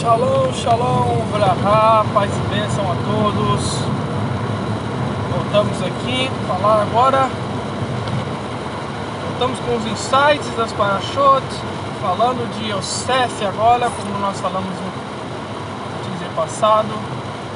[0.00, 3.80] Shalom, shalom, brahá, paz e bênção a todos.
[5.30, 7.28] Voltamos aqui falar agora.
[9.28, 11.44] Voltamos com os insights das Parashot,
[12.00, 14.90] falando de Yosef agora, como nós falamos no
[16.04, 16.88] teaser passado.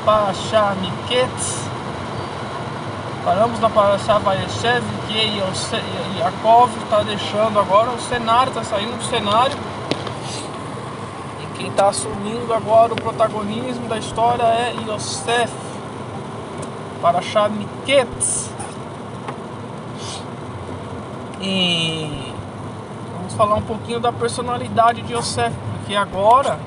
[0.05, 1.65] Parashá Miketz.
[3.25, 5.41] Paramos na Parashá Vayeshev, que
[6.19, 9.57] Yaakov está deixando agora o cenário, está saindo do cenário
[11.64, 15.50] quem está assumindo agora o protagonismo da história é Yosef
[17.00, 18.50] para Miketz.
[21.40, 22.35] E
[23.17, 26.59] vamos falar um pouquinho da personalidade de Yosef, porque agora,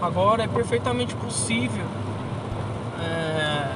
[0.00, 1.86] agora é perfeitamente possível
[3.00, 3.68] é,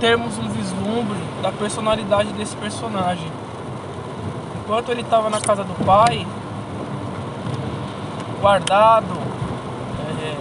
[0.00, 3.30] termos um vislumbre da personalidade desse personagem.
[4.62, 6.26] Enquanto ele estava na casa do pai,
[8.44, 9.16] guardado,
[10.20, 10.36] é,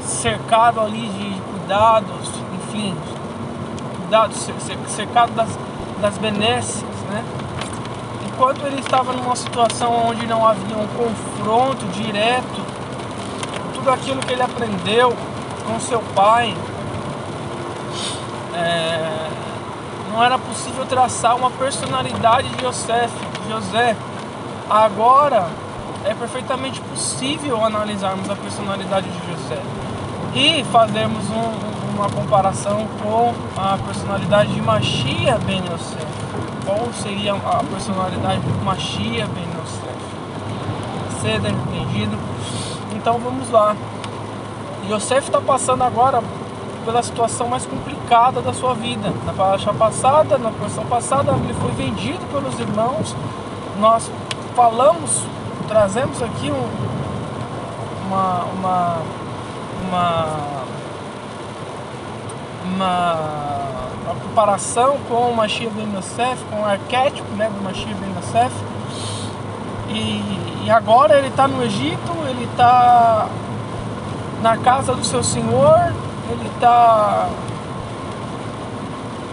[0.00, 2.96] cercado ali de cuidados, enfim,
[3.96, 4.48] cuidados,
[4.86, 5.58] cercado das,
[6.00, 7.24] das benesses, né?
[8.28, 12.64] Enquanto ele estava numa situação onde não havia um confronto direto,
[13.74, 15.12] tudo aquilo que ele aprendeu
[15.66, 16.56] com seu pai,
[18.54, 19.30] é,
[20.12, 23.08] não era possível traçar uma personalidade de José.
[23.48, 23.96] José.
[24.70, 25.48] Agora
[26.04, 29.60] é perfeitamente possível analisarmos a personalidade de José
[30.34, 36.06] e fazermos um, uma comparação com a personalidade de Machia Ben Yosef.
[36.64, 40.00] Qual seria a personalidade de Machia Ben Yosef?
[41.20, 42.16] Ser entendido?
[42.94, 43.76] Então vamos lá.
[44.88, 46.22] Yosef está passando agora
[46.84, 49.12] pela situação mais complicada da sua vida.
[49.26, 53.14] Na paraxá passada, na porção passada, ele foi vendido pelos irmãos.
[53.78, 54.10] Nós
[54.56, 55.24] falamos
[55.70, 56.68] trazemos aqui um,
[58.08, 58.96] uma, uma,
[59.86, 60.26] uma,
[62.64, 68.52] uma, comparação com o Mashiach Ben Yosef, com o arquétipo né, do Mashiach Ben Yosef.
[69.90, 73.28] E, e agora ele está no Egito, ele está
[74.42, 75.94] na casa do seu senhor,
[76.30, 77.28] ele está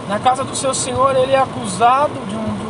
[0.08, 2.67] na casa do seu senhor, ele é acusado de um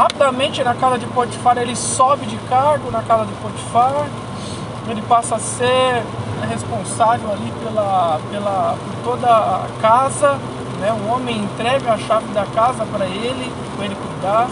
[0.00, 4.06] Rapidamente na casa de Potifar ele sobe de cargo na casa de Potifar,
[4.88, 6.02] ele passa a ser
[6.48, 10.38] responsável ali pela, pela, por toda a casa,
[10.80, 10.90] né?
[10.90, 14.48] o homem entrega a chave da casa para ele, para ele cuidar.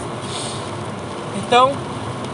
[1.39, 1.71] Então,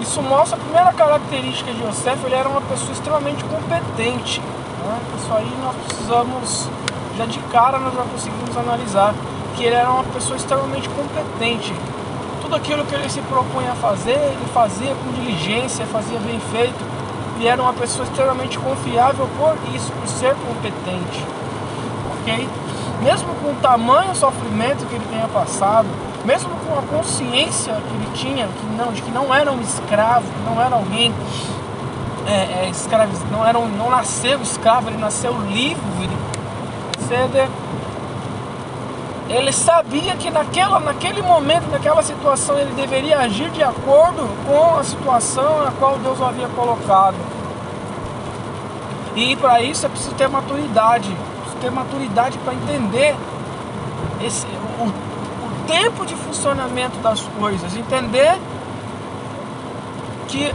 [0.02, 4.42] isso mostra a primeira característica de Yosef, ele era uma pessoa extremamente competente.
[4.42, 5.00] Né?
[5.18, 6.70] Isso aí nós precisamos,
[7.18, 9.16] já de cara nós já conseguimos analisar,
[9.56, 11.74] que ele era uma pessoa extremamente competente
[12.46, 16.78] tudo aquilo que ele se propunha a fazer, ele fazia com diligência, fazia bem feito
[17.40, 21.26] e era uma pessoa extremamente confiável por isso, por ser competente.
[22.22, 22.48] Ok?
[23.02, 25.88] Mesmo com o tamanho sofrimento que ele tenha passado,
[26.24, 30.28] mesmo com a consciência que ele tinha que não, de que não era um escravo,
[30.46, 31.12] não era alguém
[32.28, 36.10] é, é, escravo, não, um, não nasceu escravo, ele nasceu livre.
[37.08, 37.50] Ceder
[39.28, 44.84] ele sabia que naquela, naquele momento, naquela situação, ele deveria agir de acordo com a
[44.84, 47.16] situação na qual Deus o havia colocado.
[49.16, 51.10] E para isso é preciso ter maturidade,
[51.40, 53.16] preciso ter maturidade para entender
[54.24, 58.38] esse, o, o tempo de funcionamento das coisas, entender
[60.28, 60.54] que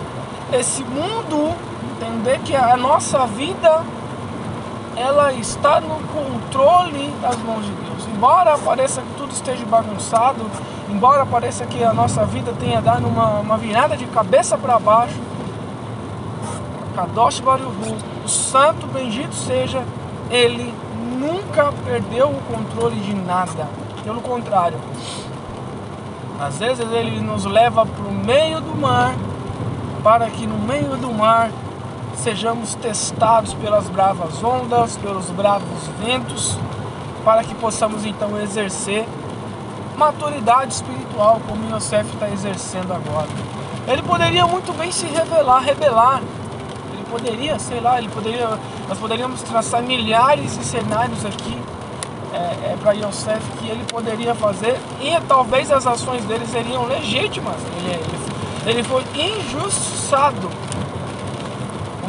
[0.53, 1.55] esse mundo,
[1.97, 3.83] entender que a nossa vida
[5.01, 8.07] ela está no controle das mãos de Deus.
[8.15, 10.45] Embora pareça que tudo esteja bagunçado,
[10.89, 15.19] embora pareça que a nossa vida tenha dado uma, uma virada de cabeça para baixo,
[16.95, 19.83] Kadosh Baruhu, o santo bendito seja,
[20.31, 20.75] ele
[21.19, 23.67] nunca perdeu o controle de nada.
[24.05, 24.79] Pelo contrário,
[26.39, 29.15] às vezes ele nos leva para o meio do mar,
[30.03, 31.51] para que no meio do mar
[32.21, 36.59] sejamos testados pelas bravas ondas, pelos bravos ventos,
[37.25, 39.07] para que possamos então exercer
[39.97, 43.29] maturidade espiritual como Yosef está exercendo agora.
[43.87, 46.23] Ele poderia muito bem se revelar, rebelar.
[46.93, 48.59] Ele poderia, sei lá, ele poderia,
[48.89, 51.59] nós poderíamos traçar milhares de cenários aqui
[52.33, 57.57] é, é, para Yosef que ele poderia fazer e talvez as ações dele seriam legítimas.
[57.79, 60.51] Ele, ele, ele foi injustiçado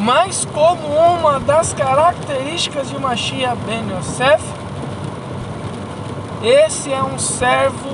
[0.00, 4.42] mas como uma das características de Mashiach Ben Yosef,
[6.42, 7.90] esse é um servo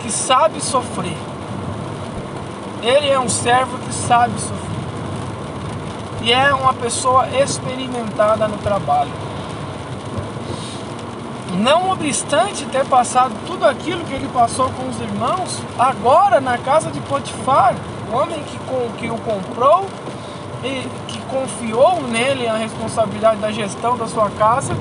[0.00, 1.16] que sabe sofrer.
[2.82, 4.58] Ele é um servo que sabe sofrer.
[6.22, 9.10] E é uma pessoa experimentada no trabalho.
[11.56, 16.90] Não obstante ter passado tudo aquilo que ele passou com os irmãos, agora na casa
[16.90, 17.74] de Potifar,
[18.12, 18.58] o homem que,
[18.98, 19.86] que o comprou
[20.62, 24.74] que confiou nele a responsabilidade da gestão da sua casa,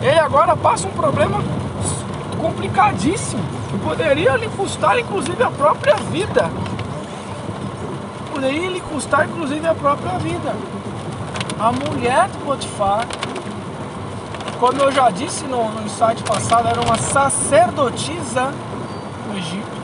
[0.00, 1.42] ele agora passa um problema
[2.40, 6.50] complicadíssimo que poderia lhe custar inclusive a própria vida.
[8.32, 10.54] Poderia lhe custar inclusive a própria vida.
[11.58, 13.04] A mulher de Potifar,
[14.60, 18.52] como eu já disse no, no site passado, era uma sacerdotisa
[19.26, 19.78] no Egito.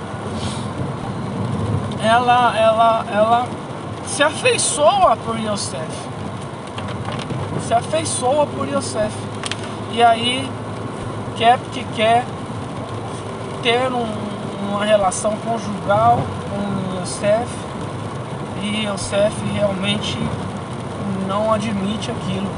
[2.00, 3.46] Ela, ela, ela
[4.06, 5.91] se afeiçoa por Yosef.
[7.67, 9.12] Se afeiçoa por Yosef.
[9.93, 10.49] E aí,
[11.37, 12.25] quer porque quer
[13.62, 14.06] ter um,
[14.69, 16.19] uma relação conjugal
[16.51, 17.49] com Yosef.
[18.62, 20.19] E Yosef realmente
[21.27, 22.49] não admite aquilo.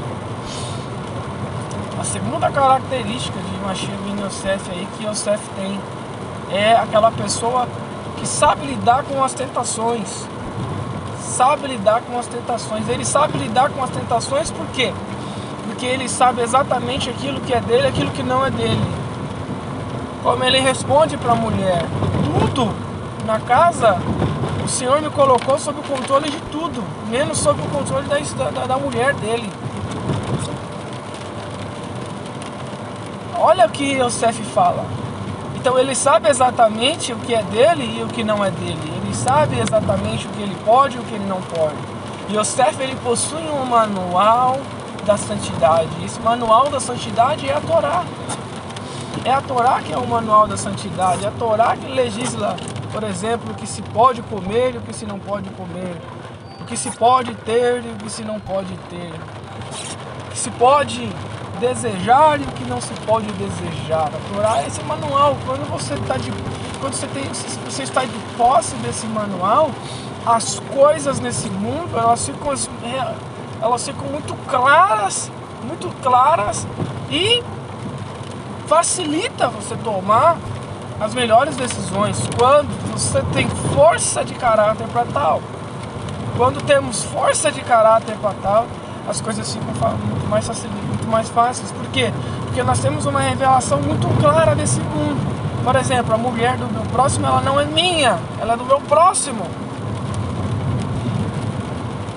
[1.99, 5.79] A segunda característica de Mashiach ben Yosef aí que Yosef tem
[6.51, 7.67] é aquela pessoa
[8.17, 10.27] que sabe lidar com as tentações
[11.37, 12.89] sabe lidar com as tentações.
[12.89, 14.91] Ele sabe lidar com as tentações por quê?
[15.65, 18.91] Porque ele sabe exatamente aquilo que é dele aquilo que não é dele.
[20.23, 21.85] Como ele responde para a mulher:
[22.25, 22.73] Tudo
[23.23, 23.99] na casa
[24.65, 28.65] o Senhor me colocou sob o controle de tudo, menos sob o controle da, da,
[28.65, 29.49] da mulher dele.
[33.39, 34.83] Olha o que Yosef fala.
[35.67, 38.79] Então ele sabe exatamente o que é dele e o que não é dele.
[39.03, 41.75] Ele sabe exatamente o que ele pode e o que ele não pode.
[42.29, 44.61] E Yosef ele possui um manual
[45.05, 45.89] da santidade.
[46.05, 48.05] Esse manual da santidade é a Torá.
[49.25, 51.25] É a Torá que é o manual da santidade.
[51.25, 52.55] É a Torá que legisla,
[52.93, 55.97] por exemplo, o que se pode comer e o que se não pode comer.
[56.61, 59.11] O que se pode ter e o que se não pode ter.
[59.11, 61.09] O que se pode
[61.59, 64.07] desejar e o que não se pode desejar.
[64.07, 65.35] A Torá é esse manual.
[65.45, 66.31] Quando você está de,
[66.79, 69.71] quando você tem, você está de posse desse manual,
[70.25, 72.53] as coisas nesse mundo elas ficam,
[73.61, 75.31] elas ficam muito claras,
[75.63, 76.67] muito claras
[77.09, 77.43] e
[78.67, 80.37] facilita você tomar
[80.99, 85.41] as melhores decisões quando você tem força de caráter para tal.
[86.35, 88.67] Quando temos força de caráter para tal,
[89.07, 90.45] as coisas ficam muito mais,
[91.07, 91.71] muito mais fáceis.
[91.71, 92.11] Por quê?
[92.43, 95.37] Porque nós temos uma revelação muito clara desse mundo.
[95.63, 98.79] Por exemplo, a mulher do meu próximo, ela não é minha, ela é do meu
[98.81, 99.45] próximo.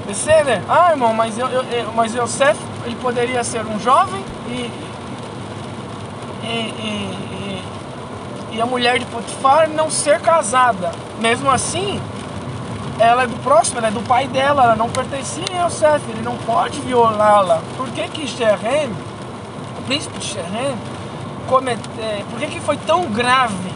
[0.06, 0.60] Percebe?
[0.68, 4.70] Ah, irmão, mas eu, eu, eu, mas ele poderia ser um jovem e,
[6.42, 7.64] e, e,
[8.52, 10.90] e a mulher de Potifar não ser casada.
[11.20, 12.00] Mesmo assim,
[13.00, 16.20] ela é do próximo, ela é do pai dela, ela não pertencia a Yosef, ele
[16.20, 17.62] não pode violá-la.
[17.74, 18.92] Por que que Sherem,
[19.78, 20.76] o príncipe de Sherem,
[21.48, 23.72] comete, é, por que que foi tão grave?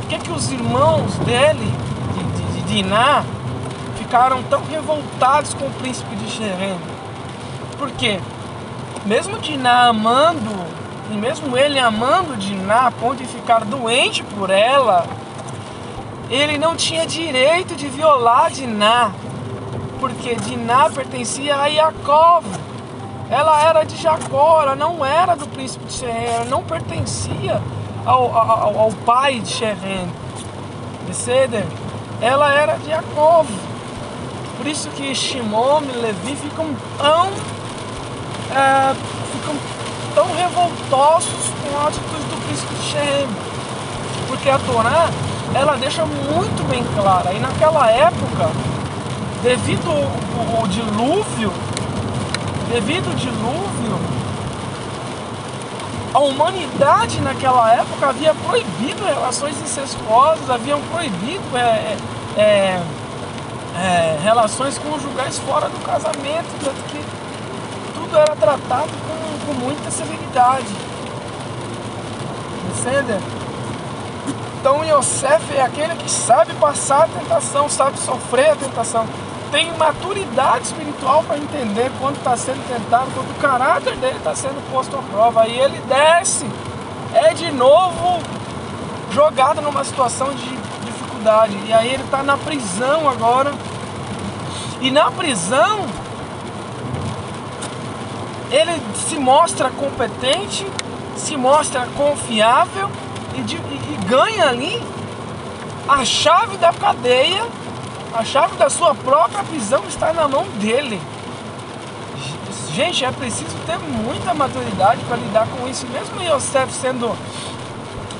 [0.00, 1.72] Por que que os irmãos dele,
[2.14, 3.24] de, de, de Diná,
[3.96, 6.78] ficaram tão revoltados com o príncipe de Sherem?
[7.78, 8.20] Por quê?
[9.06, 10.54] Mesmo Diná amando,
[11.10, 15.06] e mesmo ele amando Diná a ponto de ficar doente por ela,
[16.30, 19.12] ele não tinha direito de violar Diná,
[19.98, 22.44] porque Diná pertencia a Jacob.
[23.30, 27.60] Ela era de Jacó, ela não era do príncipe de Sherem, ela não pertencia
[28.06, 30.10] ao, ao, ao pai de Sherem.
[32.20, 33.46] Ela era de Jacob.
[34.56, 36.66] Por isso que Shimon e Levi ficam
[36.98, 37.26] tão,
[38.56, 38.94] é,
[39.32, 39.54] ficam
[40.14, 43.28] tão revoltosos com a atitude do príncipe de Sherem.
[44.26, 45.10] Porque a Torá
[45.54, 47.32] ela deixa muito bem clara.
[47.32, 48.50] E naquela época,
[49.42, 51.52] devido ao, dilúvio,
[52.72, 53.98] devido ao dilúvio,
[56.12, 62.80] a humanidade naquela época havia proibido relações incestuosas, haviam proibido é, é, é,
[63.76, 67.04] é relações conjugais fora do casamento, tanto que
[67.94, 70.66] tudo era tratado com, com muita severidade.
[72.68, 73.37] Entende?
[74.60, 79.06] Então Yosef é aquele que sabe passar a tentação, sabe sofrer a tentação.
[79.50, 84.60] Tem maturidade espiritual para entender quando está sendo tentado, quando o caráter dele está sendo
[84.70, 85.42] posto à prova.
[85.42, 86.46] Aí ele desce,
[87.14, 88.20] é de novo
[89.10, 91.56] jogado numa situação de dificuldade.
[91.66, 93.52] E aí ele está na prisão agora.
[94.80, 95.86] E na prisão
[98.50, 100.66] ele se mostra competente,
[101.16, 102.90] se mostra confiável
[103.38, 104.82] e, de, e, ganha ali
[105.88, 107.46] a chave da cadeia
[108.12, 111.00] A chave da sua própria prisão está na mão dele.
[112.74, 115.86] Gente, é preciso ter muita maturidade para lidar com isso.
[115.88, 117.16] Mesmo Yosef sendo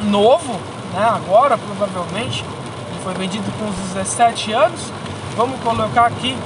[0.02, 0.54] novo,
[0.92, 2.44] né, agora provavelmente,
[2.90, 4.80] ele foi vendido com uns 17 anos.
[5.36, 6.36] Vamos colocar aqui,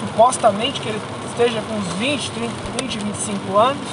[0.00, 3.88] supostamente, que ele esteja com uns 20, 30, 20, 25 anos.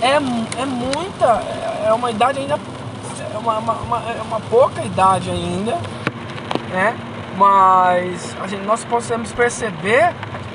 [0.00, 0.16] É,
[0.62, 1.42] é muita,
[1.86, 2.58] é uma idade ainda,
[3.34, 5.72] é uma, uma, uma, é uma pouca idade ainda,
[6.70, 6.96] né?
[7.36, 10.14] Mas a gente, nós podemos perceber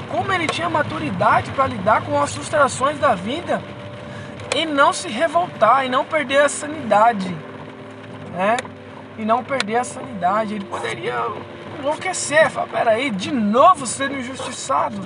[0.10, 3.62] como ele tinha maturidade para lidar com as frustrações da vida
[4.56, 7.36] e não se revoltar e não perder a sanidade,
[8.34, 8.58] né?
[9.18, 10.56] E não perder a sanidade.
[10.56, 11.16] Ele poderia
[11.80, 15.02] enlouquecer, falar, peraí, de novo sendo injustiçado.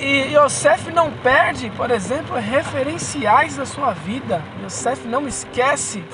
[0.00, 4.42] E, Yosef não perde, por exemplo, referenciais da sua vida.
[4.62, 6.04] Yosef não esquece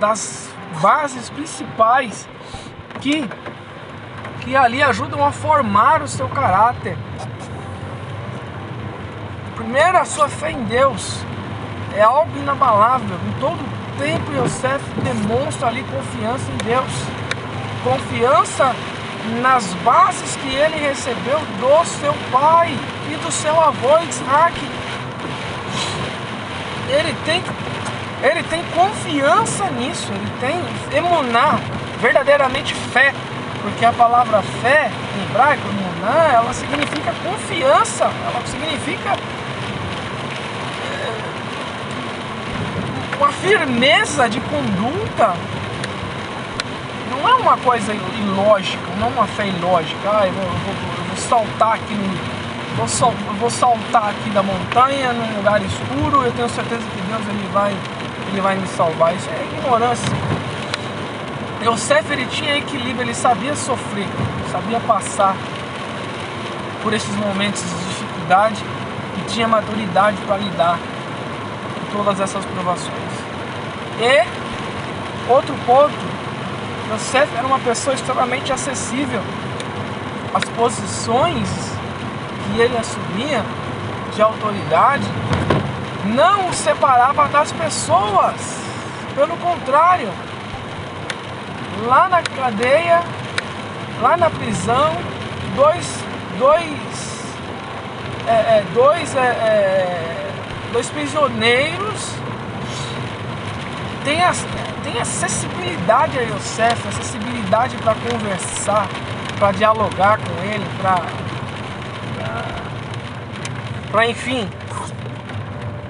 [0.00, 0.48] das
[0.80, 2.28] bases principais
[3.00, 3.28] que,
[4.40, 6.96] que ali ajudam a formar o seu caráter.
[9.54, 11.18] Primeiro, a sua fé em Deus
[11.94, 13.16] é algo inabalável.
[13.28, 13.58] Em todo
[13.98, 16.92] tempo, Yosef demonstra ali confiança em Deus,
[17.82, 18.74] confiança
[19.40, 22.76] nas bases que ele recebeu do seu pai
[23.10, 24.54] e do seu avô Isaac.
[26.88, 27.42] Ele tem,
[28.22, 30.62] ele tem confiança nisso, ele tem
[30.98, 31.58] emuná,
[32.00, 33.14] verdadeiramente fé,
[33.62, 39.16] porque a palavra fé em hebraico, emuná, ela significa confiança, ela significa
[40.92, 41.20] eh,
[43.18, 45.34] uma firmeza de conduta
[47.24, 50.10] não é uma coisa ilógica, não é uma fé ilógica.
[50.12, 52.34] Ah, eu vou, eu vou, saltar aqui no.
[52.76, 57.48] Vou, vou saltar aqui da montanha num lugar escuro, eu tenho certeza que Deus ele
[57.52, 57.74] vai,
[58.28, 59.14] ele vai me salvar.
[59.14, 60.12] Isso é ignorância.
[61.62, 64.06] Yosef ele tinha equilíbrio, ele sabia sofrer,
[64.52, 65.34] sabia passar
[66.82, 68.62] por esses momentos de dificuldade
[69.16, 72.92] e tinha maturidade para lidar com todas essas provações.
[73.98, 76.23] E outro ponto
[76.92, 79.22] Yosef era uma pessoa extremamente acessível.
[80.34, 81.48] As posições
[82.44, 83.42] que ele assumia
[84.14, 85.06] de autoridade
[86.04, 88.62] não o separava das pessoas.
[89.14, 90.08] Pelo contrário,
[91.86, 93.02] lá na cadeia,
[94.02, 94.92] lá na prisão,
[95.56, 96.04] dois,
[96.38, 97.34] dois,
[98.26, 100.30] é, é, dois, é, é
[100.72, 102.23] dois prisioneiros
[104.04, 104.46] têm as,
[104.84, 108.86] tem acessibilidade a Yosef, acessibilidade para conversar,
[109.38, 111.02] para dialogar com ele, para.
[113.90, 114.48] para enfim.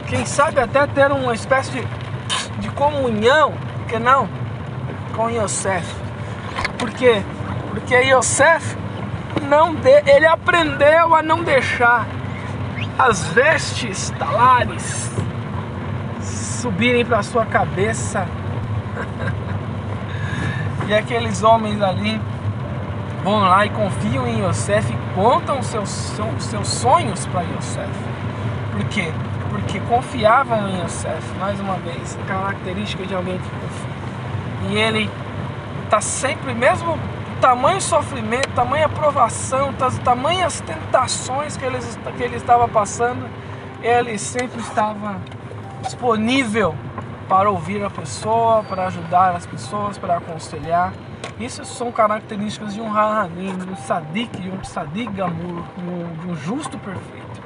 [0.07, 3.53] Quem sabe até ter uma espécie de, de comunhão,
[3.89, 4.29] que não?
[5.17, 5.85] Com Yosef.
[6.79, 7.23] Por quê?
[7.71, 8.77] Porque Yosef
[9.43, 12.07] não de, ele aprendeu a não deixar
[12.97, 15.11] as vestes talares
[16.65, 18.27] subirem para sua cabeça
[20.89, 22.19] e aqueles homens ali
[23.23, 25.91] vão lá e confiam em Yosef e contam seus,
[26.39, 27.91] seus, sonhos para Yosef.
[28.73, 29.13] Por quê?
[29.51, 34.71] Porque confiavam em Yosef, mais uma vez, característica de alguém que confia.
[34.71, 35.11] E ele
[35.85, 36.99] está sempre, mesmo
[37.43, 41.79] tamanho sofrimento, tamanha provação, tamanhas tentações que ele,
[42.17, 43.29] que ele estava passando,
[43.83, 45.21] ele sempre estava
[45.85, 46.75] disponível
[47.29, 50.93] para ouvir a pessoa, para ajudar as pessoas, para aconselhar.
[51.39, 55.63] Isso são características de um Rahanim, de um Sadik, de um Sadik Gamur,
[56.21, 57.43] de um justo perfeito.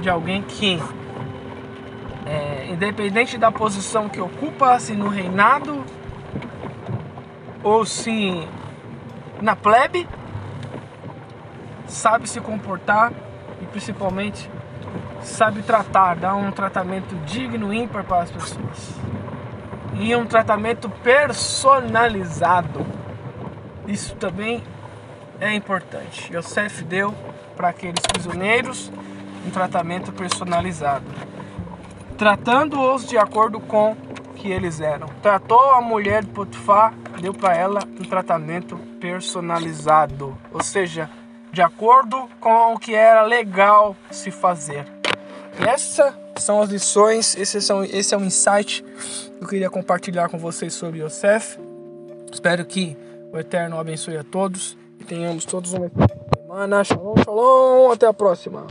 [0.00, 0.82] De alguém que,
[2.26, 5.84] é, independente da posição que ocupa, se no reinado
[7.62, 8.48] ou se
[9.42, 10.08] na plebe,
[11.86, 13.12] sabe se comportar
[13.60, 14.48] e principalmente
[15.22, 18.94] sabe tratar, dá um tratamento digno, ímpar para as pessoas.
[19.94, 22.86] E um tratamento personalizado.
[23.86, 24.62] Isso também
[25.40, 26.32] é importante.
[26.34, 27.14] Yosef deu
[27.56, 28.92] para aqueles prisioneiros
[29.46, 31.04] um tratamento personalizado,
[32.16, 33.96] tratando-os de acordo com
[34.36, 35.08] que eles eram.
[35.22, 41.10] Tratou a mulher de Potifar, deu para ela um tratamento personalizado, ou seja,
[41.52, 44.99] de acordo com o que era legal se fazer.
[45.66, 50.38] Essas são as lições, esse, são, esse é um insight que eu queria compartilhar com
[50.38, 51.58] vocês sobre Yosef.
[52.32, 52.96] Espero que
[53.32, 55.90] o Eterno abençoe a todos e tenhamos todos uma
[56.36, 56.82] semana.
[56.82, 58.66] Shalom, shalom, até a próxima.